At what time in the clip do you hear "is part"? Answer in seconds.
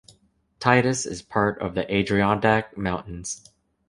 1.05-1.61